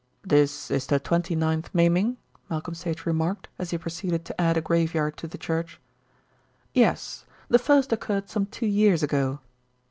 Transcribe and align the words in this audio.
"This 0.23 0.71
is 0.71 0.87
the 0.87 0.99
twenty 0.99 1.35
ninth 1.35 1.69
maiming?" 1.75 2.17
Malcolm 2.49 2.73
Sage 2.73 3.05
remarked, 3.05 3.49
as 3.59 3.69
he 3.69 3.77
proceeded 3.77 4.25
to 4.25 4.41
add 4.41 4.57
a 4.57 4.59
graveyard 4.61 5.15
to 5.17 5.27
the 5.27 5.37
church. 5.37 5.79
"Yes, 6.73 7.27
the 7.49 7.59
first 7.59 7.93
occurred 7.93 8.27
some 8.27 8.47
two 8.47 8.65
years 8.65 9.03
ago." 9.03 9.41